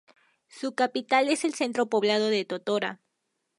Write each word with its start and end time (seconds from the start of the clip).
Su 0.47 0.73
capital 0.73 1.29
es 1.29 1.45
el 1.45 1.53
centro 1.53 1.85
poblado 1.85 2.29
de 2.29 2.43
Totora. 2.43 3.01